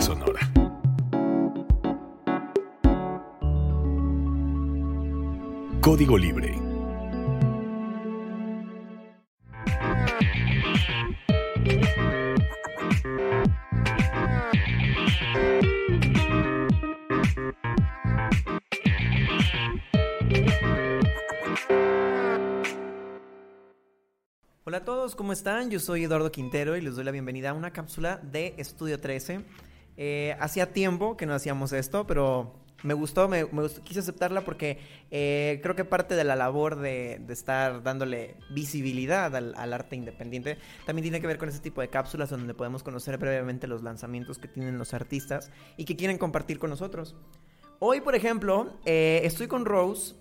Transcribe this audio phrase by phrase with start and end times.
[0.00, 0.40] sonora.
[5.82, 6.66] Código Libre
[24.64, 25.70] Hola a todos, ¿cómo están?
[25.70, 29.44] Yo soy Eduardo Quintero y les doy la bienvenida a una cápsula de Estudio 13.
[29.96, 33.46] Eh, hacía tiempo que no hacíamos esto, pero me gustó, me,
[33.82, 34.78] quise aceptarla porque
[35.10, 41.04] eh, creo que parte de la labor de, estar dándole visibilidad al, arte independiente también
[41.04, 44.48] tiene que ver con ese tipo de cápsulas donde podemos conocer brevemente los lanzamientos que
[44.48, 47.16] tienen los artistas y que quieren compartir con nosotros.
[47.78, 50.14] Hoy, por ejemplo, eh, estoy con Rose.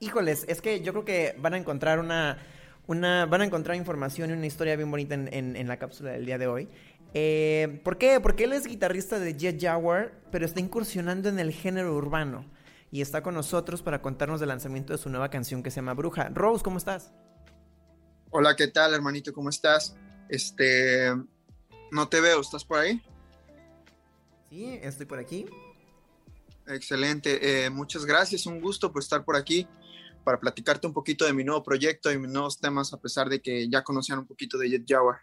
[0.00, 2.38] Híjoles, es que yo creo que van a encontrar una
[2.86, 6.46] van a encontrar información y una historia bien bonita en, la cápsula del día de
[6.46, 6.68] hoy.
[7.14, 8.20] Eh, ¿Por qué?
[8.20, 12.44] Porque él es guitarrista de Jet Jaguar, pero está incursionando en el género urbano.
[12.90, 15.94] Y está con nosotros para contarnos del lanzamiento de su nueva canción que se llama
[15.94, 16.28] Bruja.
[16.28, 17.12] Rose, ¿cómo estás?
[18.30, 19.32] Hola, ¿qué tal, hermanito?
[19.32, 19.96] ¿Cómo estás?
[20.28, 21.12] Este,
[21.92, 23.00] no te veo, ¿estás por ahí?
[24.50, 25.46] Sí, estoy por aquí.
[26.66, 29.68] Excelente, eh, muchas gracias, un gusto por estar por aquí
[30.24, 33.40] para platicarte un poquito de mi nuevo proyecto y mis nuevos temas, a pesar de
[33.40, 35.18] que ya conocían un poquito de Jet Jaguar.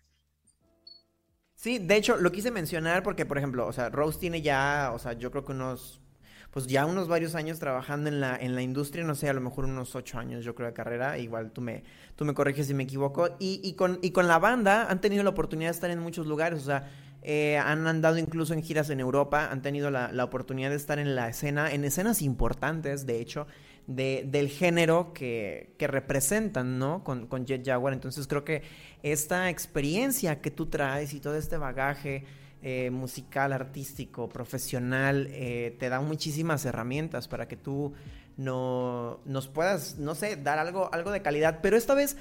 [1.61, 4.97] Sí, de hecho, lo quise mencionar porque, por ejemplo, o sea, Rose tiene ya, o
[4.97, 6.01] sea, yo creo que unos,
[6.49, 9.41] pues ya unos varios años trabajando en la, en la industria, no sé, a lo
[9.41, 11.83] mejor unos ocho años, yo creo, de carrera, igual tú me,
[12.15, 15.23] tú me corriges si me equivoco, y, y, con, y con la banda han tenido
[15.23, 16.89] la oportunidad de estar en muchos lugares, o sea,
[17.21, 20.97] eh, han andado incluso en giras en Europa, han tenido la, la, oportunidad de estar
[20.97, 23.45] en la escena, en escenas importantes, de hecho,
[23.95, 27.03] de, del género que, que representan, ¿no?
[27.03, 27.93] Con, con, Jet Jaguar.
[27.93, 28.63] Entonces creo que
[29.03, 32.25] esta experiencia que tú traes y todo este bagaje
[32.63, 37.93] eh, musical, artístico, profesional, eh, te da muchísimas herramientas para que tú
[38.37, 41.59] no, nos puedas, no sé, dar algo, algo de calidad.
[41.63, 42.17] Pero esta vez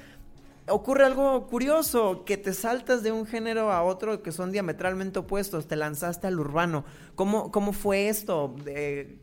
[0.71, 5.69] ocurre algo curioso, que te saltas de un género a otro que son diametralmente opuestos,
[5.69, 6.85] te lanzaste al urbano.
[7.15, 8.55] ¿Cómo, cómo fue esto?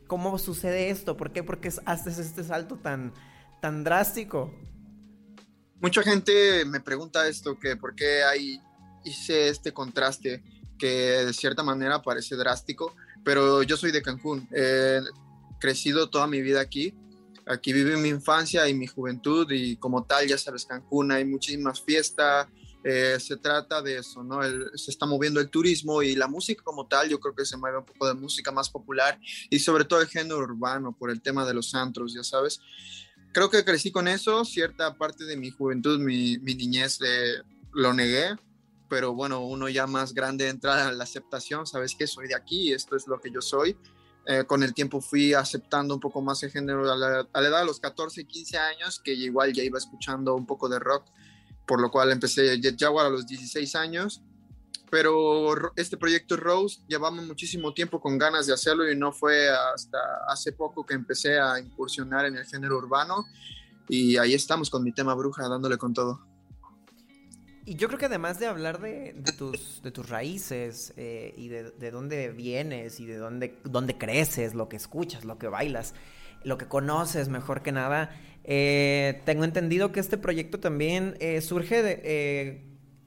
[0.06, 1.16] ¿Cómo sucede esto?
[1.16, 1.42] ¿Por qué?
[1.42, 3.12] ¿Por qué haces este salto tan,
[3.60, 4.54] tan drástico?
[5.80, 8.60] Mucha gente me pregunta esto, que por qué hay,
[9.04, 10.42] hice este contraste
[10.78, 12.94] que de cierta manera parece drástico,
[13.24, 15.00] pero yo soy de Cancún, he
[15.58, 16.94] crecido toda mi vida aquí
[17.48, 21.80] Aquí viví mi infancia y mi juventud y como tal, ya sabes, Cancún hay muchísimas
[21.80, 22.46] fiestas,
[22.84, 24.40] eh, se trata de eso, ¿no?
[24.74, 27.78] se está moviendo el turismo y la música como tal, yo creo que se mueve
[27.78, 31.46] un poco de música más popular y sobre todo el género urbano por el tema
[31.46, 32.60] de los antros, ya sabes.
[33.32, 37.42] Creo que crecí con eso, cierta parte de mi juventud, mi, mi niñez eh,
[37.72, 38.36] lo negué,
[38.90, 42.74] pero bueno, uno ya más grande entra a la aceptación, sabes que soy de aquí,
[42.74, 43.74] esto es lo que yo soy
[44.30, 47.64] eh, con el tiempo fui aceptando un poco más el género a la, edad de
[47.64, 51.06] los 14, 15 años, que igual ya iba escuchando un poco de rock,
[51.66, 54.20] por lo cual empecé Jet Jaguar a los 16 años.
[54.90, 59.98] Pero este proyecto Rose llevamos muchísimo tiempo con ganas de hacerlo y no fue hasta
[60.28, 63.26] hace poco que empecé a incursionar en el género urbano
[63.88, 66.27] y ahí estamos con mi tema bruja dándole con todo.
[67.68, 71.90] Y yo creo que además de hablar de, tus, de tus raíces eh, y de,
[71.90, 75.92] dónde vienes y de dónde, dónde creces, lo que escuchas, lo que bailas,
[76.44, 78.08] lo que conoces mejor que nada,
[78.44, 82.62] eh, tengo entendido que este proyecto también eh, surge de,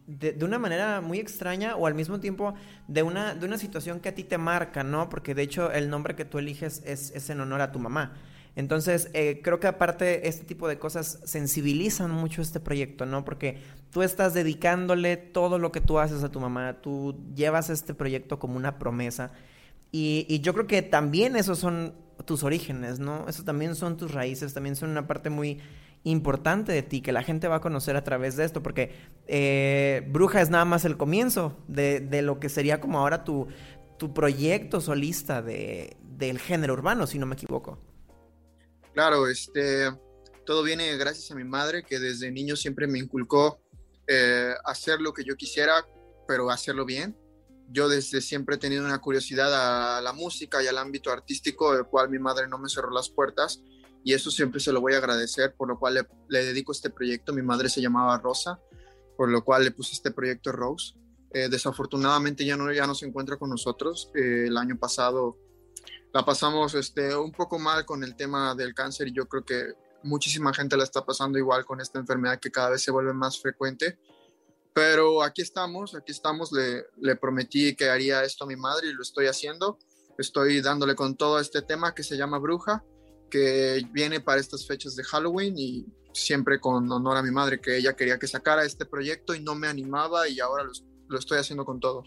[0.05, 2.53] de, una manera muy extraña o al mismo tiempo
[2.87, 5.09] de una, de una situación que a ti te marca, ¿no?
[5.09, 8.13] Porque de hecho el nombre que tú eliges es, es en honor a tu mamá.
[8.55, 13.23] Entonces, eh, creo que aparte este tipo de cosas sensibilizan mucho este proyecto, ¿no?
[13.23, 13.57] Porque
[13.91, 18.39] tú estás dedicándole todo lo que tú haces a tu mamá, tú llevas este proyecto
[18.39, 19.31] como una promesa.
[19.91, 21.93] Y, yo creo que también esos son
[22.25, 23.27] tus orígenes, ¿no?
[23.27, 25.59] Eso también son tus raíces, también son una parte muy
[26.03, 28.91] importante de ti que la gente va a conocer a través de esto, porque
[29.27, 33.47] eh, Bruja es nada más el comienzo de, lo que sería como ahora tu,
[33.97, 37.77] tu proyecto solista de, del género urbano, si no me equivoco.
[38.93, 39.89] Claro, este,
[40.45, 43.61] todo viene gracias a mi madre que desde niño siempre me inculcó
[44.07, 45.85] eh, hacer lo que yo quisiera,
[46.27, 47.17] pero hacerlo bien.
[47.69, 51.85] Yo desde siempre he tenido una curiosidad a la música y al ámbito artístico, el
[51.85, 53.61] cual mi madre no me cerró las puertas
[54.03, 57.33] y eso siempre se lo voy a agradecer, por lo cual le, dedico este proyecto.
[57.33, 58.59] Mi madre se llamaba Rosa,
[59.15, 60.95] por lo cual le puse este proyecto Rose.
[61.33, 64.11] Eh, desafortunadamente ya no, ya no se encuentra con nosotros.
[64.15, 65.37] Eh, el año pasado
[66.13, 69.73] la pasamos este, un poco mal con el tema del cáncer y yo creo que
[70.03, 73.39] muchísima gente la está pasando igual con esta enfermedad que cada vez se vuelve más
[73.39, 73.97] frecuente.
[74.73, 78.93] Pero aquí estamos, aquí estamos, le, le prometí que haría esto a mi madre y
[78.93, 79.77] lo estoy haciendo.
[80.17, 82.83] Estoy dándole con todo este tema que se llama Bruja,
[83.29, 87.77] que viene para estas fechas de Halloween y siempre con honor a mi madre, que
[87.77, 90.71] ella quería que sacara este proyecto y no me animaba y ahora lo,
[91.07, 92.03] lo estoy haciendo con todo.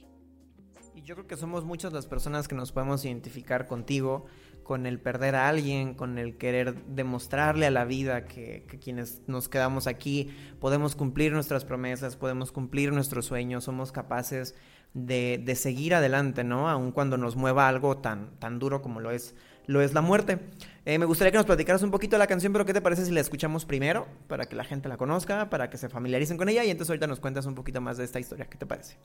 [1.04, 4.24] Yo creo que somos muchas las personas que nos podemos identificar contigo,
[4.62, 9.50] con el perder a alguien, con el querer demostrarle a la vida que, quienes nos
[9.50, 14.54] quedamos aquí podemos cumplir nuestras promesas, podemos cumplir nuestros sueños, somos capaces
[14.94, 16.70] de, de seguir adelante, ¿no?
[16.70, 19.34] Aun cuando nos mueva algo tan, tan duro como lo es,
[19.66, 20.38] lo es la muerte.
[20.86, 23.04] Eh, me gustaría que nos platicaras un poquito de la canción, pero ¿qué te parece
[23.04, 24.06] si la escuchamos primero?
[24.26, 27.06] Para que la gente la conozca, para que se familiaricen con ella y entonces ahorita
[27.06, 28.46] nos cuentas un poquito más de esta historia.
[28.46, 28.96] ¿Qué te parece?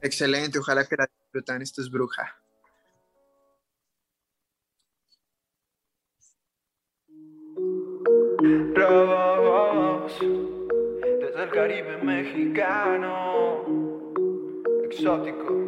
[0.00, 1.62] Excelente, ojalá que la disfruten.
[1.62, 2.36] Esto es Bruja.
[8.74, 13.64] Trabajos desde el Caribe mexicano,
[14.84, 15.66] exótico.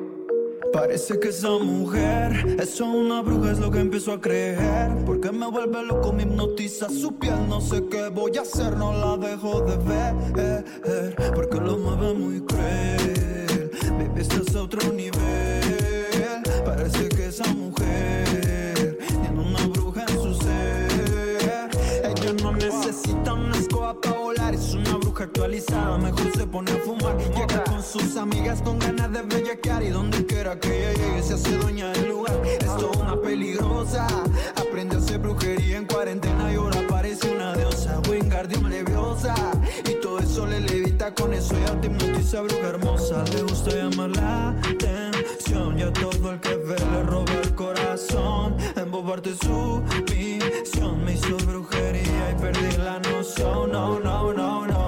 [0.72, 4.90] Parece que esa mujer, eso una bruja es lo que empiezo a creer.
[5.06, 7.48] Porque me vuelve loco, me hipnotiza su piel.
[7.48, 10.64] No sé qué voy a hacer, no la dejo de ver.
[11.34, 13.37] Porque lo mueve muy cruel.
[14.18, 16.42] Esto es otro nivel.
[16.64, 21.70] Parece que esa mujer tiene una bruja en su ser.
[22.02, 24.00] Ella no necesita una escoba
[24.54, 25.98] es una bruja actualizada.
[25.98, 27.16] Mejor se pone a fumar.
[27.18, 31.34] Llega con sus amigas con ganas de bellaquear y donde quiera que ella llegue se
[31.34, 32.40] hace dueña del lugar.
[32.44, 32.68] Es
[33.00, 34.06] una peligrosa.
[34.56, 38.00] Aprende a hacer brujería en cuarentena y ahora parece una diosa.
[38.08, 39.34] Wingardium leviosa.
[39.88, 43.24] Y todo eso le levita, con eso ella te hipnotiza, bruja hermosa.
[43.32, 48.56] Le gusta llamar la atención y a todo el que ve le roba el corazón.
[48.76, 51.04] Embobarte su misión.
[51.04, 53.72] Me hizo brujería y perdí la noción.
[53.72, 54.78] No, no, no, no.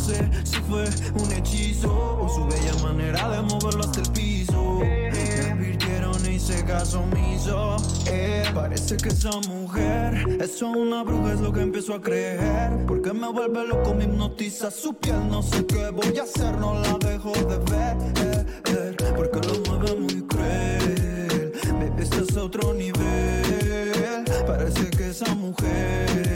[0.00, 0.84] Sé si fue
[1.22, 4.78] un hechizo o su bella manera de moverlo hasta el piso.
[4.80, 7.76] Me advirtieron y hice caso omiso.
[8.06, 12.86] Eh, parece que esa mujer, eso una bruja es lo que empiezo a creer.
[12.86, 15.28] Porque me vuelve loco, me hipnotiza su piel.
[15.28, 19.14] No sé qué voy a hacer, no la dejo de ver.
[19.14, 21.52] Porque lo mueve muy cruel.
[21.72, 24.24] Baby, esto es a otro nivel.
[24.46, 26.29] Parece que esa mujer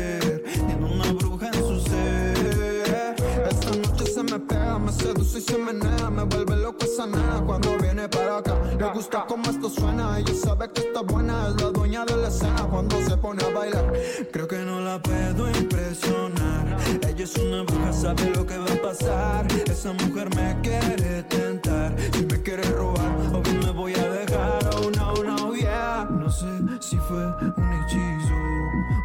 [5.45, 6.11] se menea.
[6.11, 8.55] Me vuelve loco esa nena cuando viene para acá.
[8.79, 11.49] Le gusta cómo esto suena, ella sabe que está buena.
[11.49, 13.93] Es la dueña de la escena cuando se pone a bailar.
[14.33, 16.77] Creo que no la puedo impresionar.
[17.09, 19.47] Ella es una bruja, sabe lo que va a pasar.
[19.67, 21.95] Esa mujer me quiere tentar.
[22.13, 24.71] Si me quiere robar, obvio me voy a dejar.
[24.77, 26.09] Oh no, no, yeah.
[26.11, 26.47] No sé
[26.81, 27.25] si fue
[27.57, 28.44] un hechizo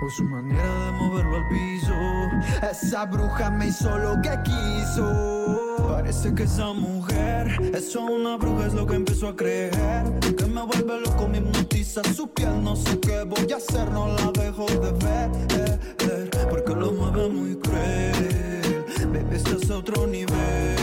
[0.09, 1.93] su manera de moverlo al piso.
[2.69, 5.77] Esa bruja me hizo lo que quiso.
[5.87, 9.71] Parece que esa mujer, eso una bruja es lo que empezó a creer.
[10.37, 12.63] Que me vuelve loco, me hipnotiza su piel.
[12.63, 15.29] No sé qué voy a hacer, no la dejo de ver.
[16.49, 18.85] Porque lo mueve muy cruel.
[19.11, 20.78] Baby, esto es a otro nivel.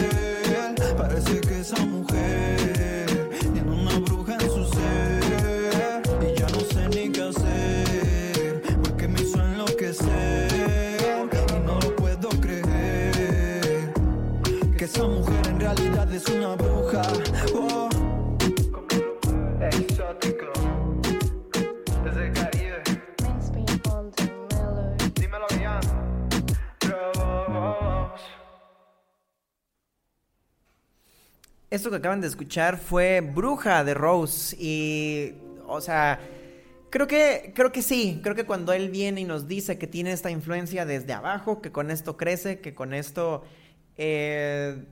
[31.90, 35.35] Que acaban de escuchar fue Bruja de Rose y,
[35.69, 36.19] o sea,
[36.90, 40.11] creo que, creo que sí, creo que cuando él viene y nos dice que tiene
[40.11, 43.45] esta influencia desde abajo, que con esto crece, que con esto,
[43.99, 44.85] eh,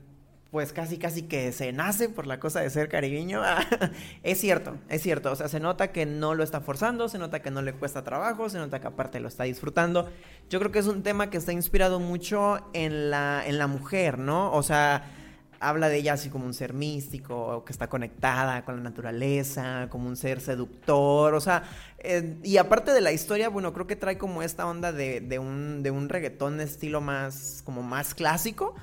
[0.53, 3.43] pues casi, casi que se nace por la cosa de ser caribeño,
[4.23, 7.43] es cierto, es cierto, o sea, se nota que no lo está forzando, se nota
[7.43, 10.09] que no le cuesta trabajo, se nota que aparte lo está disfrutando.
[10.49, 14.17] Yo creo que es un tema que está inspirado mucho en la, en la mujer,
[14.17, 14.53] ¿no?
[14.53, 15.24] O sea
[15.61, 20.09] habla de ella así como un ser místico, que está conectada con la naturaleza, como
[20.09, 21.65] un ser seductor, o sea,
[21.99, 25.39] eh, y aparte de la historia, bueno, creo que trae como esta onda de, de,
[25.39, 28.75] un, de un reggaetón de estilo más, como más clásico.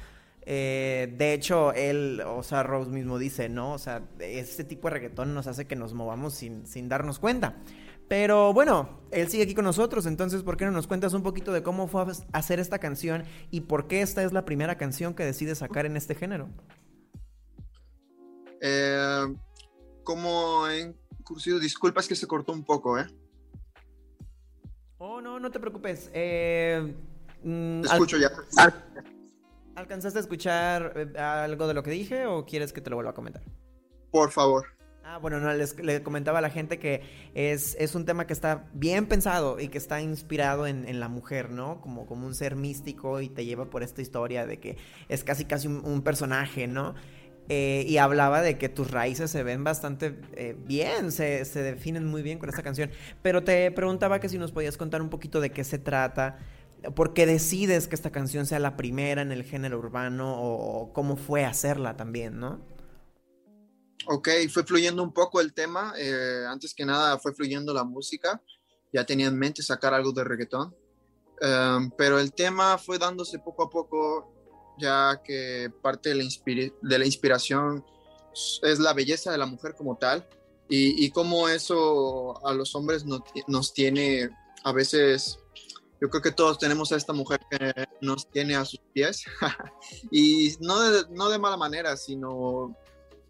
[0.44, 3.74] Eh, de hecho, él, o sea, Rose mismo dice, ¿no?
[3.74, 7.56] O sea, este tipo de reggaetón nos hace que nos movamos sin, sin darnos cuenta.
[8.12, 11.54] Pero bueno, él sigue aquí con nosotros, entonces, ¿por qué no nos cuentas un poquito
[11.54, 15.14] de cómo fue a hacer esta canción y por qué esta es la primera canción
[15.14, 16.50] que decide sacar en este género?
[18.60, 19.34] Eh,
[20.04, 23.08] como en cursivo, disculpas que se cortó un poco, ¿eh?
[24.98, 26.12] Oh, no, no te preocupes.
[26.14, 26.94] Eh,
[27.46, 28.32] mm, Te escucho al, ya.
[28.58, 28.74] Al,
[29.76, 33.12] ¿Alcanzaste a escuchar eh, algo de lo que dije o quieres que te lo vuelva
[33.12, 33.42] a comentar?
[34.12, 34.81] Por favor.
[35.04, 37.02] Ah, bueno, no, les, le comentaba a la gente que
[37.34, 41.50] es, es, un tema que está bien pensado y que está inspirado en, la mujer,
[41.50, 41.82] ¿no?
[41.82, 44.78] Como, como un ser místico y te lleva por esta historia de que
[45.10, 46.94] es casi casi un, personaje, ¿no?
[47.50, 52.06] Eh, y hablaba de que tus raíces se ven bastante eh, bien, se, se, definen
[52.06, 52.92] muy bien con esta canción.
[53.24, 56.38] Pero te preguntaba que si nos podías contar un poquito de qué se trata,
[56.96, 61.16] por qué decides que esta canción sea la primera en el género urbano o cómo
[61.16, 62.71] fue hacerla también, ¿no?
[64.08, 65.94] Ok, fue fluyendo un poco el tema.
[65.98, 68.42] Eh, antes que nada fue fluyendo la música.
[68.92, 70.76] Ya tenía en mente sacar algo de reggaetón.
[71.42, 74.32] Um, pero el tema fue dándose poco a poco,
[74.78, 77.84] ya que parte de la, de la inspiración
[78.62, 80.28] es la belleza de la mujer como tal.
[80.74, 84.30] Y, cómo eso a los hombres no, nos tiene
[84.64, 85.38] a veces
[86.00, 89.26] yo creo que todos tenemos a esta mujer que nos tiene a sus pies
[90.12, 90.80] y no
[91.10, 92.74] no de mala manera, sino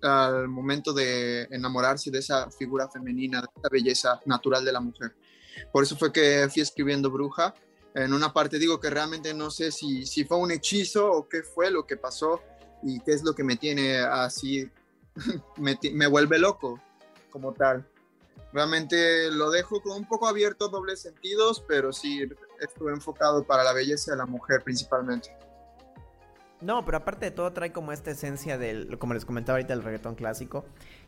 [0.02, 5.16] al momento de enamorarse de esa figura femenina, de esa belleza natural de la mujer.
[5.72, 7.54] Por eso fue que fui escribiendo Bruja.
[7.94, 11.44] En una parte digo que realmente no sé si, si fue un hechizo o qué
[11.44, 12.42] fue lo que pasó
[12.84, 14.70] y qué es lo que me tiene así,
[15.58, 16.80] me, me vuelve loco
[17.30, 17.86] como tal.
[18.54, 22.28] Realmente lo dejo con un poco abierto, dobles sentidos, pero sí
[22.60, 25.36] estuve enfocado para la belleza de la mujer principalmente.
[26.62, 29.84] No, pero aparte de todo trae como esta esencia del, como les comentaba ahorita, el
[29.84, 30.66] reggaetón clásico,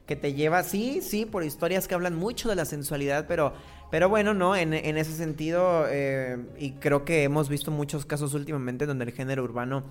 [0.08, 3.54] que te lleva, sí, sí, por historias que hablan mucho de la sensualidad, pero,
[3.92, 8.86] pero bueno, no, en, ese sentido, eh, y creo que hemos visto muchos casos últimamente
[8.88, 9.84] donde el género urbano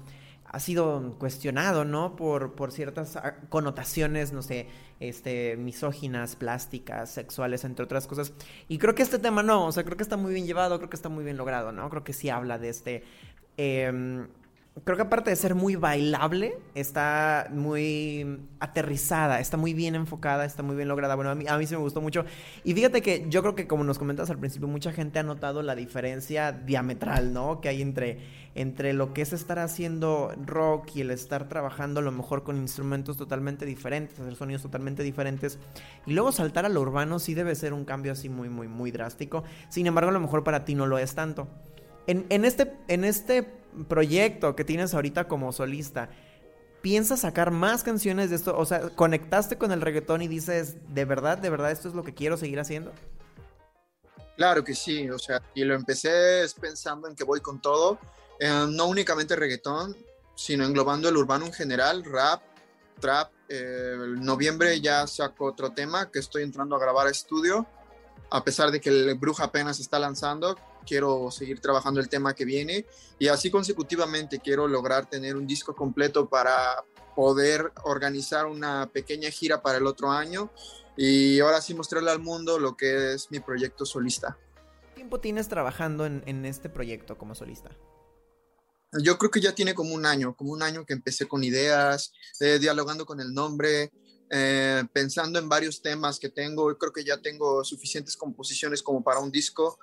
[0.45, 2.15] ha sido cuestionado, ¿no?
[2.15, 4.67] Por, por ciertas connotaciones, no sé,
[5.01, 8.35] este, misóginas, plásticas, sexuales, entre otras cosas.
[8.69, 10.91] Y creo que este tema no, o sea, creo que está muy bien llevado, creo
[10.91, 11.89] que está muy bien logrado, ¿no?
[11.89, 13.05] Creo que sí habla de este...
[13.57, 14.27] Eh,
[14.85, 20.63] creo que aparte de ser muy bailable, está muy aterrizada, está muy bien enfocada, está
[20.63, 21.15] muy bien lograda.
[21.15, 22.25] Bueno, a mí, a mí sí me gustó mucho.
[22.65, 25.63] Y fíjate que yo creo que como nos comentas al principio, mucha gente ha notado
[25.63, 27.61] la diferencia diametral, ¿no?
[27.61, 28.21] Que hay entre,
[28.55, 32.57] entre lo que es estar haciendo rock y el estar trabajando a lo mejor con
[32.57, 35.59] instrumentos totalmente diferentes, hacer sonidos totalmente diferentes.
[36.07, 38.91] Y luego saltar a lo urbano sí debe ser un cambio así muy, muy, muy
[38.91, 39.45] drástico.
[39.69, 41.47] Sin embargo, a lo mejor para ti no lo es tanto.
[42.07, 46.11] En, en, este, en este proyecto que tienes ahorita como solista,
[46.81, 48.57] ¿piensas sacar más canciones de esto?
[48.57, 52.03] O sea, ¿conectaste con el reggaetón y dices, de verdad, de verdad, esto es lo
[52.03, 52.93] que quiero seguir haciendo?
[54.37, 57.99] Claro que sí, o sea, y lo empecé pensando en que voy con todo,
[58.41, 59.97] eh, no únicamente reggaetón,
[60.35, 62.43] sino englobando el urbano en general, rap,
[63.01, 63.31] trap.
[63.49, 67.67] Eh, en noviembre ya saco otro tema que estoy entrando a grabar a estudio,
[68.33, 72.47] a pesar de que el Bruja apenas está lanzando, quiero seguir trabajando el tema que
[72.47, 72.87] viene
[73.19, 76.83] y así consecutivamente quiero lograr tener un disco completo para
[77.15, 80.51] poder organizar una pequeña gira para el otro año
[80.97, 84.39] y ahora sí mostrarle al mundo lo que es mi proyecto solista.
[84.63, 87.71] ¿Cuánto tiempo tienes trabajando en, en este proyecto como solista?
[88.99, 92.13] Yo creo que ya tiene como un año, como un año que empecé con ideas,
[92.41, 93.91] eh, dialogando con el nombre,
[94.33, 96.77] eh, pensando en varios temas que tengo.
[96.77, 99.79] Creo que ya tengo suficientes composiciones como para un disco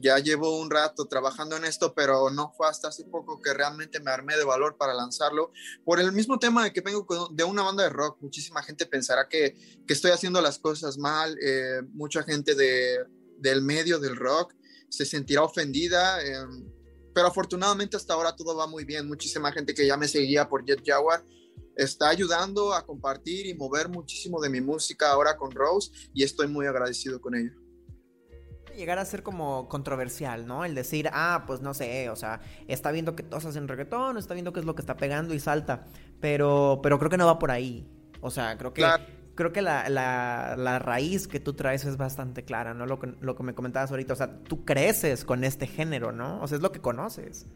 [0.00, 4.00] ya llevo un rato trabajando en esto, pero no fue hasta hace poco que realmente
[4.00, 5.52] me armé de valor para lanzarlo.
[5.84, 9.28] Por el mismo tema de que vengo de una banda de rock, muchísima gente pensará
[9.28, 13.04] que, que estoy haciendo las cosas mal, eh, mucha gente de,
[13.38, 14.54] del medio del rock
[14.88, 16.46] se sentirá ofendida, eh,
[17.14, 19.06] pero afortunadamente hasta ahora todo va muy bien.
[19.06, 21.24] Muchísima gente que ya me seguía por Jet Jaguar
[21.76, 26.48] está ayudando a compartir y mover muchísimo de mi música ahora con Rose y estoy
[26.48, 27.64] muy agradecido con ello
[28.74, 30.64] llegar a ser como controversial, ¿no?
[30.64, 34.34] El decir, ah, pues no sé, o sea, está viendo que todos hacen reggaetón, está
[34.34, 35.84] viendo qué es lo que está pegando y salta,
[36.20, 37.88] pero, pero creo que no va por ahí.
[38.20, 38.86] O sea, creo que,
[39.34, 42.86] creo que la, la, la, raíz que tú traes es bastante clara, ¿no?
[42.86, 46.40] Lo que, lo que me comentabas ahorita, o sea, tú creces con este género, ¿no?
[46.42, 47.46] O sea, es lo que conoces.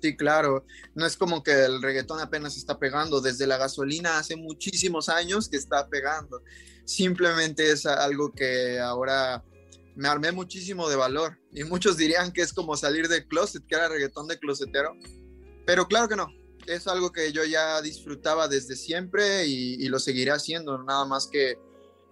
[0.00, 0.64] Sí, claro.
[0.94, 3.20] No es como que el reggaetón apenas está pegando.
[3.20, 6.42] Desde la gasolina hace muchísimos años que está pegando.
[6.84, 9.44] Simplemente es algo que ahora
[9.96, 11.38] me armé muchísimo de valor.
[11.52, 14.96] Y muchos dirían que es como salir del closet, que era reggaetón de closetero.
[15.66, 16.28] Pero claro que no.
[16.66, 20.78] Es algo que yo ya disfrutaba desde siempre y, lo seguiré haciendo.
[20.84, 21.58] Nada más que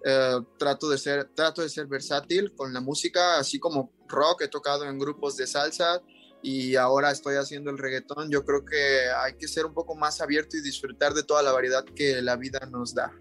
[0.04, 4.48] eh, trato, de ser, trato de ser versátil con la música, así como rock, he
[4.48, 6.02] tocado en grupos de salsa
[6.42, 8.30] y ahora estoy haciendo el reggaetón.
[8.30, 11.52] Yo creo que hay que ser un poco más abierto y disfrutar de toda la
[11.52, 13.12] variedad que la vida nos da.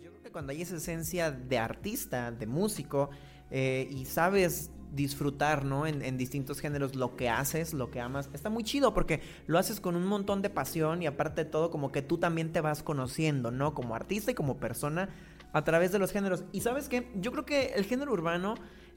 [0.00, 3.10] Yo creo que cuando hay esa esencia de artista, de músico,
[3.50, 5.86] eh, y sabes disfrutar, ¿no?
[5.86, 8.28] En, distintos géneros lo que haces, lo que amas.
[8.34, 11.70] Está muy chido porque lo haces con un montón de pasión y aparte de todo
[11.70, 13.74] como que tú también te vas conociendo, ¿no?
[13.74, 15.08] Como artista y como persona
[15.52, 16.44] a través de los géneros.
[16.52, 18.54] Y sabes qué, yo creo que el género urbano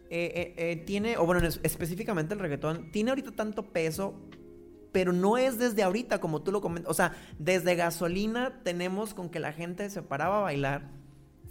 [0.10, 4.16] eh, eh, eh, tiene, o bueno, específicamente el reggaetón, tiene ahorita tanto peso
[4.92, 6.90] pero no es desde ahorita, como tú lo comentas.
[6.90, 10.90] O sea, desde gasolina tenemos con que la gente se paraba a bailar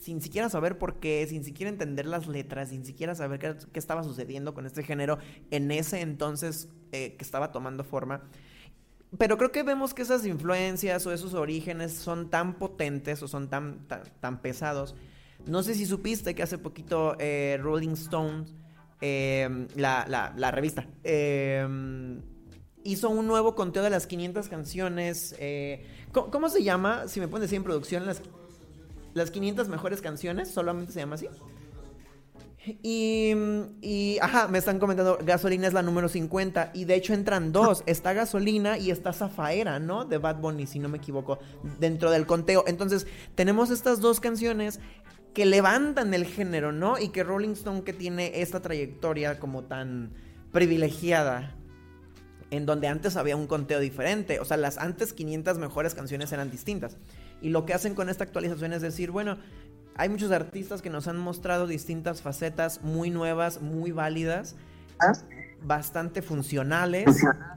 [0.00, 3.38] sin siquiera saber por qué, sin siquiera entender las letras, sin siquiera saber
[3.70, 5.18] qué, estaba sucediendo con este género
[5.50, 8.22] en ese entonces que estaba tomando forma.
[9.18, 13.48] Pero creo que vemos que esas influencias o esos orígenes son tan potentes o son
[13.48, 13.86] tan,
[14.20, 14.96] tan, pesados.
[15.46, 17.16] No sé si supiste que hace poquito
[17.58, 18.54] Rolling Stones,
[19.00, 21.66] la, la, revista, eh,
[22.84, 25.34] hizo un nuevo conteo de las 500 canciones.
[25.38, 27.08] Eh, ¿cómo, se llama?
[27.08, 28.22] Si me pueden decir en producción, las,
[29.14, 31.28] las 500 mejores canciones, solamente se llama así.
[32.82, 33.34] Y,
[33.82, 37.82] y, ajá, me están comentando, Gasolina es la número 50 y de hecho entran dos,
[37.86, 40.06] está Gasolina y está Zafaera, ¿no?
[40.06, 41.38] De Bad Bunny, si no me equivoco,
[41.78, 42.64] dentro del conteo.
[42.66, 44.80] Entonces, tenemos estas dos canciones
[45.34, 46.98] que levantan el género, ¿no?
[46.98, 50.12] Y que Rolling Stone, que tiene esta trayectoria como tan
[50.52, 51.54] privilegiada,
[52.50, 54.38] en donde antes había un conteo diferente.
[54.38, 56.96] O sea, las antes 500 mejores canciones eran distintas.
[57.42, 59.38] Y lo que hacen con esta actualización es decir, bueno,
[59.96, 64.54] hay muchos artistas que nos han mostrado distintas facetas muy nuevas, muy válidas.
[65.00, 65.12] ¿Ah?
[65.64, 67.06] Bastante funcionales.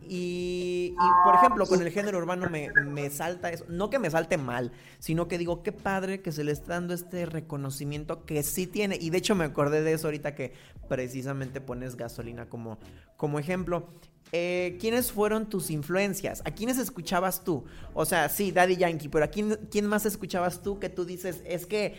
[0.10, 0.96] Y,
[1.26, 3.66] por ejemplo, con el género urbano me, me, salta eso.
[3.68, 6.94] No que me salte mal, sino que digo, qué padre que se le está dando
[6.94, 8.98] este reconocimiento que sí tiene.
[9.00, 10.54] Y de hecho me acordé de eso ahorita que
[10.88, 12.78] precisamente pones gasolina como,
[13.18, 13.90] como ejemplo.
[14.34, 16.42] Eh, ¿Quiénes fueron tus influencias?
[16.46, 17.64] ¿A quiénes escuchabas tú?
[17.94, 21.42] O sea, sí, Daddy Yankee, pero ¿a quién, quién, más escuchabas tú que tú dices,
[21.46, 21.96] es que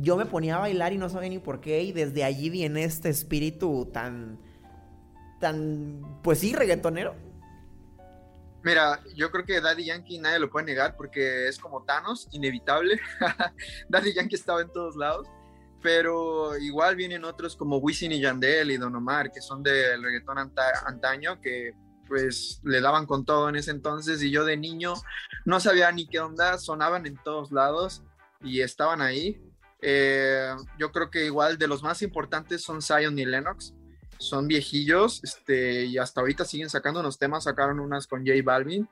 [0.00, 2.82] yo me ponía a bailar y no sabía ni por qué y desde allí viene
[2.82, 4.40] este espíritu tan,
[5.40, 7.14] tan, pues sí, reggaetonero?
[8.62, 13.00] Mira, yo creo que Daddy Yankee nadie lo puede negar porque es como Thanos, inevitable.
[13.88, 15.28] Daddy Yankee estaba en todos lados
[15.82, 20.38] pero igual vienen otros como Wisin y Yandel y Don Omar, que son del reggaetón
[20.38, 21.72] antaño, que
[22.06, 24.94] pues le daban con todo en ese entonces y yo de niño
[25.44, 28.02] no sabía ni qué onda, sonaban en todos lados
[28.42, 29.40] y estaban ahí.
[29.80, 33.74] Eh, yo creo que igual de los más importantes son Zion y Lennox,
[34.18, 38.88] son viejillos este, y hasta ahorita siguen sacando unos temas, sacaron unas con J Balvin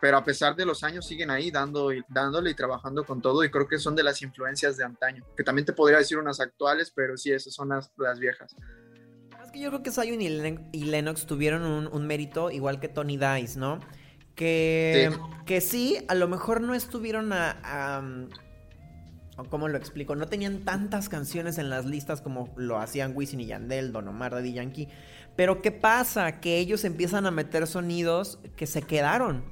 [0.00, 3.50] pero a pesar de los años siguen ahí dando, dándole y trabajando con todo y
[3.50, 6.92] creo que son de las influencias de antaño, que también te podría decir unas actuales,
[6.94, 8.54] pero sí, esas son las, viejas.
[9.42, 13.58] Es que yo creo que Zion y, Lennox tuvieron un, mérito igual que Tony Dice,
[13.58, 13.80] ¿no?
[14.34, 15.18] Que sí.
[15.46, 18.02] que sí, a lo mejor no estuvieron a,
[19.50, 20.16] ¿Cómo lo explico?
[20.16, 24.32] No tenían tantas canciones en las listas como lo hacían Wisin y Yandel, Don Omar,
[24.32, 24.88] Daddy Yankee.
[25.36, 26.40] Pero ¿qué pasa?
[26.40, 29.44] Que ellos empiezan a meter sonidos que se quedaron.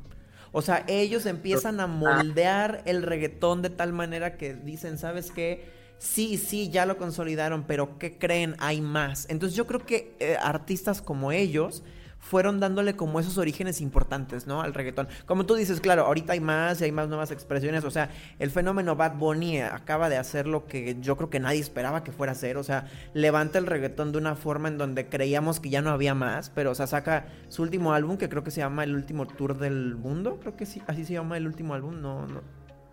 [0.52, 5.68] O sea, ellos empiezan a moldear el reggaetón de tal manera que dicen, ¿sabes qué?
[5.98, 8.56] Sí, sí, ya lo consolidaron, pero ¿qué creen?
[8.60, 9.26] Hay más.
[9.28, 11.82] Entonces yo creo que eh, artistas como ellos
[12.24, 14.62] fueron dándole como esos orígenes importantes, ¿no?
[14.62, 15.08] Al reggaetón.
[15.26, 17.84] Como tú dices, claro, ahorita hay más y hay más nuevas expresiones.
[17.84, 18.08] O sea,
[18.38, 22.12] el fenómeno Bad Bunny acaba de hacer lo que yo creo que nadie esperaba que
[22.12, 22.56] fuera a hacer.
[22.56, 26.14] O sea, levanta el reggaetón de una forma en donde creíamos que ya no había
[26.14, 26.48] más.
[26.48, 29.58] Pero, o sea, saca su último álbum que creo que se llama El último tour
[29.58, 30.38] del mundo.
[30.40, 32.00] Creo que sí, así se llama el último álbum.
[32.00, 32.40] No, no.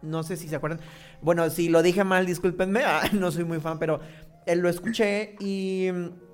[0.01, 0.79] No sé si se acuerdan.
[1.21, 2.81] Bueno, si lo dije mal, discúlpenme.
[3.13, 4.01] no soy muy fan, pero
[4.45, 5.89] él lo escuché y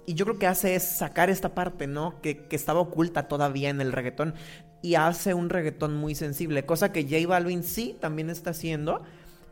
[0.08, 2.22] y yo creo que hace es sacar esta parte, ¿no?
[2.22, 4.36] Que, estaba oculta todavía en el reggaetón
[4.82, 9.04] y hace un reggaetón muy sensible, cosa que J Balvin sí también está haciendo,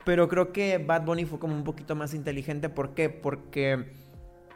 [0.05, 2.69] pero creo que Bad Bunny fue como un poquito más inteligente.
[2.69, 3.09] ¿Por qué?
[3.09, 3.91] Porque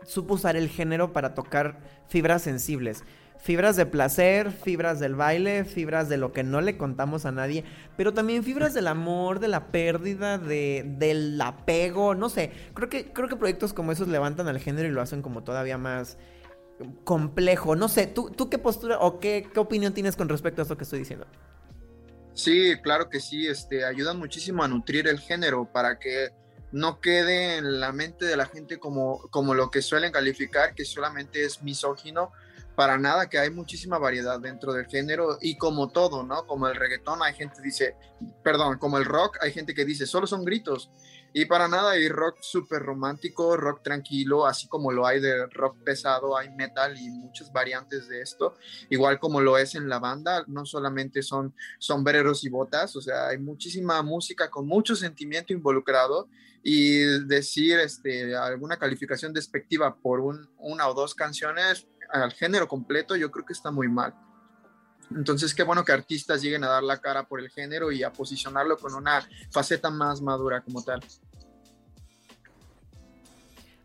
[0.05, 3.03] supo usar el género para tocar fibras sensibles.
[3.41, 7.63] Fibras de placer, fibras del baile, fibras de lo que no le contamos a nadie,
[7.95, 12.52] pero también fibras del amor, de la pérdida, de, del apego, no sé.
[12.73, 15.78] Creo que, creo que proyectos como esos levantan al género y lo hacen como todavía
[15.78, 16.17] más
[17.06, 17.78] complejo.
[17.78, 20.78] No sé, ¿tú, tú qué postura o qué, qué opinión tienes con respecto a esto
[20.78, 21.25] que estoy diciendo?
[22.34, 26.30] Sí, claro que sí, este, ayudan muchísimo a nutrir el género para que
[26.71, 30.86] no quede en la mente de la gente como, como lo que suelen calificar, que
[30.86, 32.32] solamente es misógino
[32.79, 36.47] para nada, que hay muchísima variedad dentro del género y como todo, ¿no?
[36.47, 37.97] Como el reggaetón, hay gente que dice,
[38.41, 40.89] perdón, como el rock, hay gente que dice, solo son gritos.
[41.33, 45.75] Y para nada hay rock súper romántico, rock tranquilo, así como lo hay de rock
[45.83, 48.55] pesado, hay metal y muchas variantes de esto,
[48.89, 53.27] igual como lo es en la banda, no solamente son sombreros y botas, o sea,
[53.27, 56.29] hay muchísima música con mucho sentimiento involucrado
[56.63, 63.15] y decir este, alguna calificación despectiva por un, una o dos canciones al género completo,
[63.15, 64.13] yo creo que está muy mal.
[65.11, 68.13] Entonces, qué bueno que artistas lleguen a dar la cara por el género y a
[68.13, 71.01] posicionarlo con una faceta más madura como tal.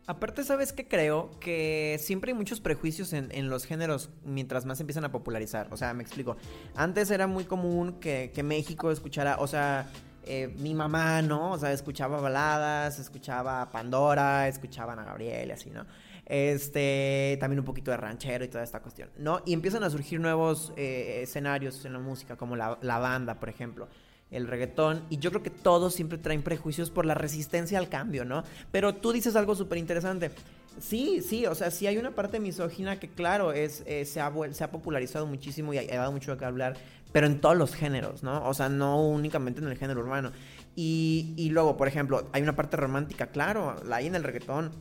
[0.07, 1.31] Aparte, ¿sabes qué creo?
[1.39, 5.67] Que siempre hay muchos prejuicios en, en, los géneros mientras más empiezan a popularizar.
[5.71, 6.37] O sea, me explico.
[6.75, 9.89] Antes era muy común que, que México escuchara, o sea,
[10.27, 11.51] eh, mi mamá, ¿no?
[11.51, 15.85] O sea, escuchaba baladas, escuchaba Pandora, escuchaban a Gabriel y así, ¿no?
[16.25, 19.41] Este, también un poquito de ranchero y toda esta cuestión, ¿no?
[19.45, 23.87] Y empiezan a surgir nuevos eh, escenarios en la música, como la, banda, por ejemplo
[24.31, 28.25] el reggaetón, y yo creo que todos siempre traen prejuicios por la resistencia al cambio,
[28.25, 28.43] ¿no?
[28.71, 30.31] Pero tú dices algo súper interesante.
[30.79, 34.33] Sí, sí, o sea, sí hay una parte misógina que, claro, es, eh, se, ha,
[34.51, 36.75] se, ha, popularizado muchísimo y ha, dado mucho qué hablar,
[37.13, 38.43] pero en todos los géneros, ¿no?
[38.45, 40.31] O sea, no únicamente en el género urbano.
[40.75, 44.71] Y, y luego, por ejemplo, hay una parte romántica, claro, la hay en el reggaetón,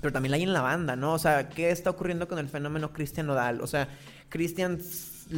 [0.00, 1.14] pero también la hay en la banda, ¿no?
[1.14, 3.60] O sea, ¿qué está ocurriendo con el fenómeno Cristian Nodal?
[3.60, 3.88] O sea,
[4.28, 4.78] Cristian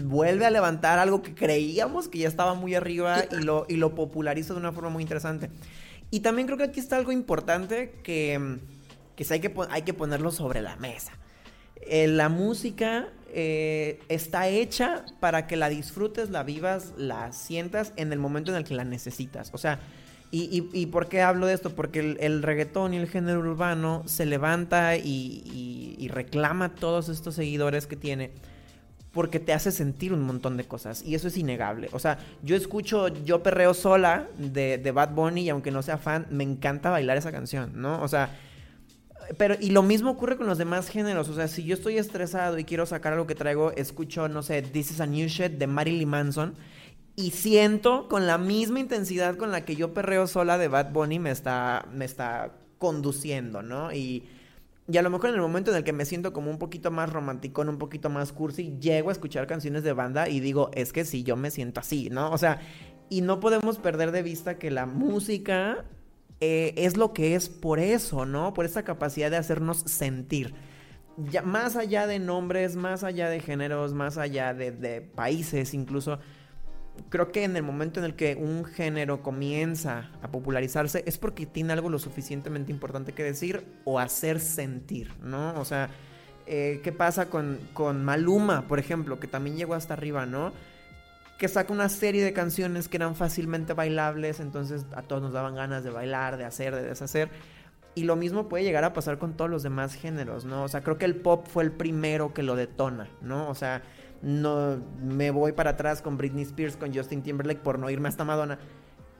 [0.04, 3.94] vuelve a levantar algo que creíamos que ya estaba muy arriba y lo, y lo
[3.94, 5.50] populariza de una forma muy interesante.
[6.10, 8.58] Y también creo que aquí está algo importante que,
[9.16, 11.12] que hay, que hay que ponerlo sobre la mesa.
[11.80, 18.12] Eh, la música eh, está hecha para que la disfrutes, la vivas, la sientas en
[18.12, 19.50] el momento en el que la necesitas.
[19.52, 19.80] O sea,
[20.32, 21.70] ¿y, y, y por qué hablo de esto?
[21.70, 27.86] Porque el, reggaetón y el género urbano se levanta y, y reclama todos estos seguidores
[27.86, 28.32] que tiene
[29.12, 31.88] porque te hace sentir un montón de cosas y eso es innegable.
[31.92, 35.98] O sea, yo escucho Yo Perreo Sola de, de, Bad Bunny y aunque no sea
[35.98, 38.02] fan, me encanta bailar esa canción, ¿no?
[38.02, 38.30] O sea,
[39.36, 41.28] pero y lo mismo ocurre con los demás géneros.
[41.28, 44.62] O sea, si yo estoy estresado y quiero sacar algo que traigo, escucho, no sé,
[44.62, 46.54] This is a New Shit de Marilyn Manson
[47.16, 51.18] y siento con la misma intensidad con la que Yo Perreo Sola de Bad Bunny
[51.18, 53.92] me está, me está conduciendo, ¿no?
[53.92, 54.24] Y
[54.88, 56.90] y a lo mejor en el momento en el que me siento como un poquito
[56.90, 60.92] más romántico, un poquito más cursi, llego a escuchar canciones de banda y digo, es
[60.92, 62.32] que sí, yo me siento así, ¿no?
[62.32, 62.60] O sea,
[63.08, 65.84] y no podemos perder de vista que la música
[66.40, 68.54] eh, es lo que es por eso, ¿no?
[68.54, 70.54] Por esa capacidad de hacernos sentir.
[71.16, 76.18] Ya, más allá de nombres, más allá de géneros, más allá de, de países incluso
[77.08, 81.46] creo que en el momento en el que un género comienza a popularizarse es porque
[81.46, 85.58] tiene algo lo suficientemente importante que decir o hacer sentir, ¿no?
[85.60, 85.90] O sea,
[86.46, 90.52] eh, ¿qué pasa con, con Maluma, por ejemplo, que también llegó hasta arriba, ¿no?
[91.38, 95.54] Que saca una serie de canciones que eran fácilmente bailables, entonces a todos nos daban
[95.54, 97.30] ganas de bailar, de hacer, de deshacer.
[97.94, 100.62] Y lo mismo puede llegar a pasar con todos los demás géneros, ¿no?
[100.64, 103.50] O sea, creo que el pop fue el primero que lo detona, ¿no?
[103.50, 103.82] O sea,
[104.22, 108.24] no me voy para atrás con Britney Spears, con Justin Timberlake por no irme hasta
[108.24, 108.58] Madonna,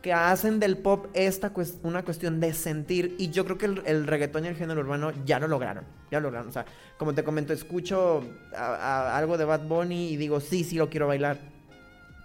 [0.01, 4.07] que hacen del pop esta una cuestión de sentir y yo creo que el, el,
[4.07, 6.67] reggaetón y el género urbano ya lo lograron, ya lo lograron, o sea,
[6.99, 8.23] como te comento, escucho
[8.57, 11.39] algo de Bad Bunny y digo, sí, sí lo quiero bailar,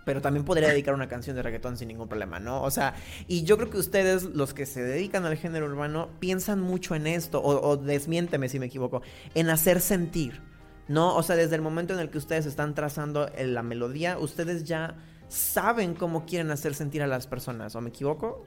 [0.06, 2.64] pero también podría dedicar una canción de reggaetón sin ningún problema, ¿no?
[2.64, 2.96] O sea,
[3.28, 7.08] y yo creo que ustedes, los que se dedican al género urbano, piensan mucho en
[7.08, 9.02] esto, o, o desmiénteme si me equivoco,
[9.36, 10.42] en hacer sentir.
[10.88, 11.16] ¿No?
[11.16, 14.96] O sea, desde el momento en el que ustedes están trazando la melodía, ustedes ya
[15.28, 18.46] saben cómo quieren hacer sentir a las personas, ¿o me equivoco?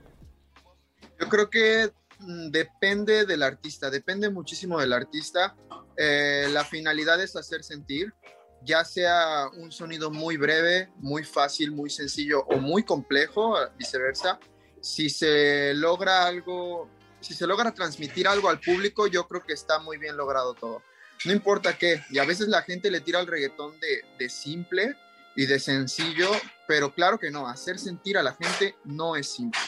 [1.18, 5.55] Yo creo que mm, depende del artista, depende muchísimo del artista.
[5.96, 8.14] Eh, la finalidad es hacer sentir,
[8.62, 14.38] ya sea un sonido muy breve, muy fácil, muy sencillo o muy complejo, viceversa.
[14.81, 16.88] Si se logra algo,
[17.20, 20.83] si se logra transmitir algo al público, yo creo que está muy bien logrado todo
[21.24, 22.02] no importa qué.
[22.11, 24.94] Y a veces la gente le tira al reggaetón de, de, simple
[25.37, 26.30] y de sencillo,
[26.66, 29.61] pero claro que no, hacer sentir a la gente no es simple.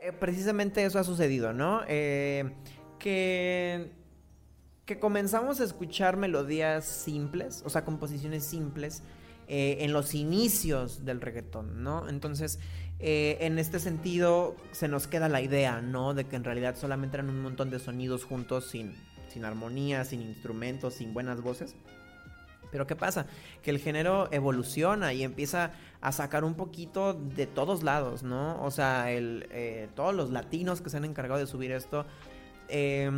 [0.00, 1.82] Eh, precisamente eso ha sucedido, ¿no?
[1.88, 2.54] Eh,
[2.98, 3.90] que,
[4.84, 9.02] que comenzamos a escuchar melodías simples, o sea, composiciones simples,
[9.46, 12.08] eh, en los inicios del reggaetón, ¿no?
[12.08, 12.58] Entonces,
[13.00, 16.14] eh, en este sentido, se nos queda la idea, ¿no?
[16.14, 18.94] De que en realidad solamente eran un montón de sonidos juntos sin,
[19.28, 21.74] sin armonía, sin instrumentos, sin buenas voces.
[22.70, 23.26] Pero ¿qué pasa?
[23.62, 28.60] Que el género evoluciona y empieza a sacar un poquito de todos lados, ¿no?
[28.62, 32.04] O sea, el, eh, todos los latinos que se han encargado de subir esto,
[32.68, 33.10] eh,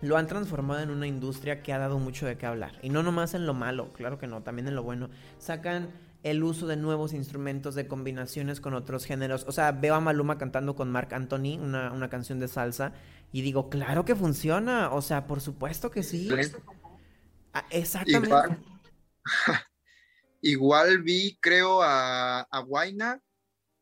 [0.00, 2.72] lo han transformado en una industria que ha dado mucho de qué hablar.
[2.82, 5.10] Y no nomás en lo malo, claro que no, también en lo bueno.
[5.38, 5.90] Sacan
[6.22, 9.44] el uso de nuevos instrumentos, de combinaciones con otros géneros.
[9.48, 12.92] O sea, veo a Maluma cantando con Marc Anthony una, una canción de salsa
[13.32, 14.92] y digo, claro que funciona.
[14.92, 16.28] O sea, por supuesto que sí.
[17.52, 18.28] Ah, exactamente.
[18.28, 18.64] Igual,
[20.42, 22.66] igual vi, creo, a, a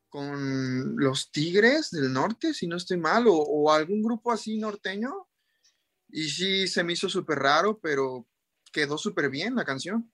[0.08, 5.28] con los Tigres del Norte, si no estoy mal, o, o algún grupo así norteño.
[6.08, 8.26] Y sí, se me hizo súper raro, pero
[8.72, 10.10] quedó súper bien la canción.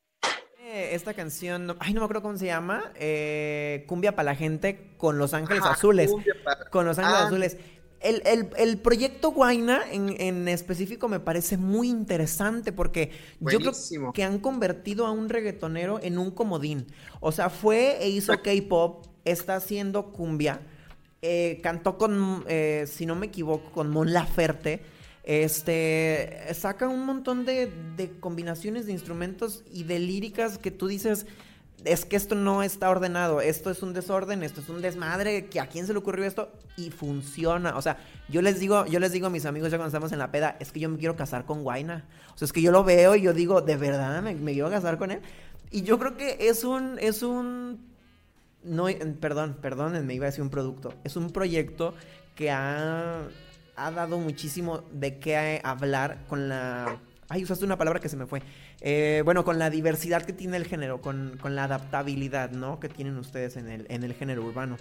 [0.75, 5.19] Esta canción, ay, no me acuerdo cómo se llama, eh, Cumbia para la gente con
[5.19, 6.11] Los Ángeles Ajá, Azules.
[6.71, 7.27] Con Los Ángeles Ah.
[7.27, 7.57] Azules.
[8.01, 14.13] El, el- el proyecto Guaina en, en específico me parece muy interesante porque yo creo
[14.13, 16.87] que han convertido a un reggaetonero en un comodín.
[17.21, 20.61] O sea, fue e hizo K-pop, está haciendo cumbia,
[21.23, 24.83] eh, cantó con, eh, si no me equivoco, con Mon Laferte.
[25.25, 31.27] Este saca un montón de, de combinaciones de instrumentos y de líricas que tú dices.
[31.85, 35.61] Es que esto no está ordenado, esto es un desorden, esto es un desmadre, que
[35.61, 37.77] a quién se le ocurrió esto y funciona.
[37.77, 37.99] O sea,
[38.31, 40.57] yo les digo, yo les digo a mis amigos ya cuando estamos en la peda,
[40.61, 42.07] es que yo me quiero casar con Guaina.
[42.35, 44.71] O sea, es que yo lo veo y yo digo, de verdad me, me quiero
[44.71, 45.21] casar con él.
[45.71, 47.81] Y yo creo que es un, es un
[48.65, 50.95] no, eh, perdón, perdónenme, iba a decir un producto.
[51.05, 51.95] Es un proyecto
[52.35, 53.29] que ha,
[53.77, 56.99] ha dado muchísimo de qué hablar con la...
[57.29, 58.43] Ay, usaste una palabra que se me fue.
[58.81, 62.79] Eh, bueno, con la diversidad que tiene el género, con, con la adaptabilidad, ¿no?
[62.81, 64.77] Que tienen ustedes en el, en el género urbano.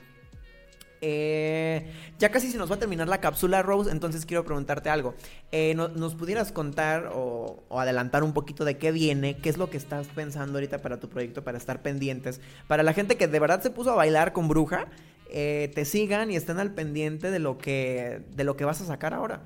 [1.06, 1.86] Eh,
[2.18, 5.16] ya casi se nos va a terminar la cápsula, Rose, entonces quiero preguntarte algo.
[5.52, 9.36] Eh, no- ¿Nos pudieras contar o, o adelantar un poquito de qué viene?
[9.38, 12.40] ¿Qué es lo que estás pensando ahorita para tu proyecto, para estar pendientes?
[12.68, 14.88] Para la gente que de verdad se puso a bailar con Bruja,
[15.34, 18.86] eh, te sigan y estén al pendiente de lo que, de lo que vas a
[18.86, 19.44] sacar ahora.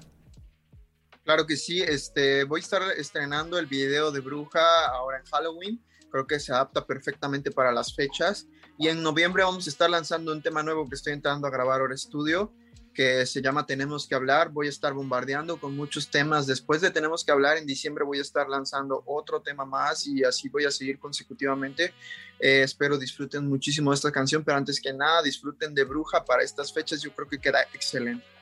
[1.23, 5.82] Claro que sí, este, voy a estar estrenando el video de Bruja ahora en Halloween.
[6.10, 8.47] Creo que se adapta perfectamente para las fechas.
[8.78, 11.82] Y en noviembre vamos a estar lanzando un tema nuevo que estoy entrando a grabar
[11.82, 12.54] ahora estudio,
[12.98, 14.50] que se llama Tenemos que hablar.
[14.50, 16.48] Voy a estar bombardeando con muchos temas.
[16.48, 20.24] Después de Tenemos que hablar, en diciembre voy a estar lanzando otro tema más y
[20.24, 21.94] así voy a seguir consecutivamente.
[22.40, 26.74] Eh, espero disfruten muchísimo esta canción, pero antes que nada, disfruten de Bruja para estas
[26.74, 27.00] fechas.
[27.04, 28.37] Yo creo que queda excelente.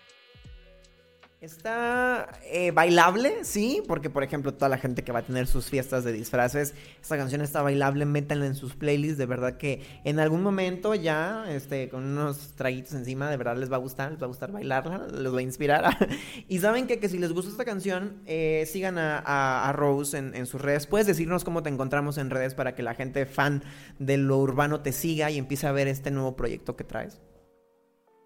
[1.46, 5.70] Está eh, bailable, sí, porque por ejemplo toda la gente que va a tener sus
[5.70, 10.20] fiestas de disfraces, esta canción está bailable, métanla en sus playlists, de verdad que en
[10.20, 14.20] algún momento ya, este, con unos traguitos encima, de verdad les va a gustar, les
[14.20, 16.10] va a gustar bailarla, les va a inspirar.
[16.50, 20.60] y saben que, que si les gusta esta canción, eh, sigan a, Rose en sus
[20.60, 23.64] redes, puedes decirnos cómo te encontramos en redes para que la gente fan
[24.00, 27.20] de lo urbano te siga y empiece a ver este nuevo proyecto que traes.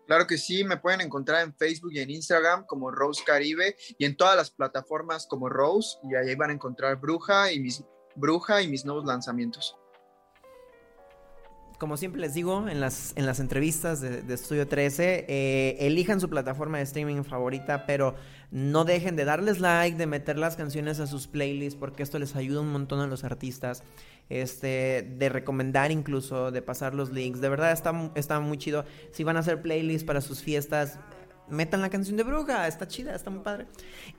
[0.10, 4.06] Claro que sí, me pueden encontrar en Facebook y en Instagram como Rose Caribe y
[4.06, 7.84] en todas las plataformas como Rose y ahí van a encontrar Bruja y mis
[8.16, 9.79] Bruja y mis nuevos lanzamientos.
[11.80, 16.30] Como siempre les digo en las, en las entrevistas de, Estudio 13, eh, elijan su
[16.30, 18.16] plataforma de streaming favorita, pero
[18.52, 22.36] no dejen de darles like, de meter las canciones a sus playlists, porque esto les
[22.36, 23.84] ayuda un montón a los artistas.
[24.28, 27.40] Este, de recomendar incluso, de pasar los links.
[27.40, 28.84] De verdad está, está muy chido.
[29.12, 31.00] Si van a hacer playlists para sus fiestas,
[31.50, 33.68] metan la canción de Bruja, está chida, está muy padre.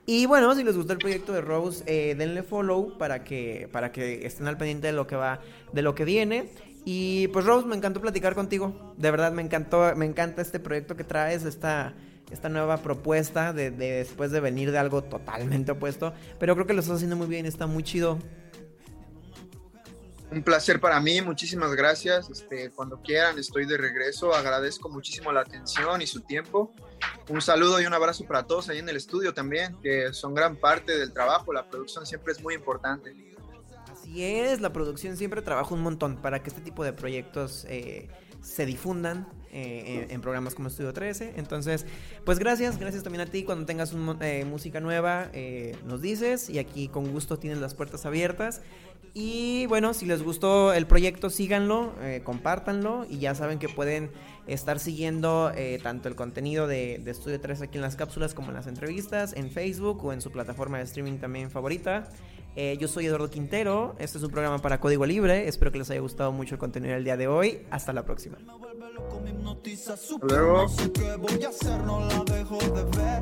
[0.05, 3.91] Y bueno, si les gustó el proyecto de Rose, eh, denle follow para que, para
[3.91, 5.39] que estén al pendiente de lo que va,
[5.71, 6.49] de lo que viene.
[6.83, 8.93] Y pues Rose, me encantó platicar contigo.
[8.97, 11.93] De verdad, me encantó, me encanta este proyecto que traes, esta,
[12.31, 16.13] esta nueva propuesta de, de después de venir de algo totalmente opuesto.
[16.39, 18.17] Pero creo que lo estás haciendo muy bien, está muy chido.
[20.31, 22.29] Un placer para mí, muchísimas gracias.
[22.29, 24.33] Este, cuando quieran, estoy de regreso.
[24.33, 26.71] Agradezco muchísimo la atención y su tiempo.
[27.27, 30.55] Un saludo y un abrazo para todos ahí en el estudio también, que son gran
[30.55, 31.51] parte del trabajo.
[31.51, 33.13] La producción siempre es muy importante.
[34.01, 38.09] Así es, la producción siempre trabaja un montón para que este tipo de proyectos eh,
[38.41, 41.33] se difundan eh, en, programas como Estudio 13.
[41.37, 41.85] Entonces,
[42.25, 43.43] pues gracias, gracias también a ti.
[43.43, 47.75] Cuando tengas un eh, música nueva, eh, nos dices y aquí con gusto tienes las
[47.75, 48.63] puertas abiertas.
[49.13, 54.09] Y bueno, si les gustó el proyecto, síganlo, eh, compártanlo y ya saben que pueden
[54.47, 55.51] estar siguiendo
[55.83, 59.33] tanto el contenido de, de Estudio 3 aquí en las cápsulas como en las entrevistas,
[59.33, 62.09] en Facebook o en su plataforma de streaming también favorita.
[62.55, 65.89] Eh, yo soy Eduardo Quintero, este es un programa para Código Libre, espero que les
[65.89, 68.37] haya gustado mucho el contenido del día de hoy, hasta la próxima.
[70.21, 70.63] Luego.
[70.63, 73.21] No sé qué voy a hacer, no la dejo de ver.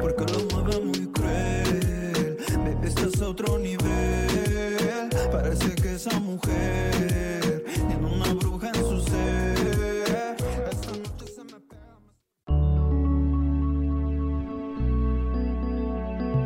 [0.00, 2.36] porque lo mueve muy cruel.
[2.64, 5.08] Baby, este es otro nivel.
[5.30, 10.36] Parece que esa mujer tiene una bruja en su ser.
[10.70, 11.98] Esta noche se me pega.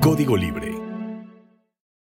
[0.03, 0.74] Código Libre.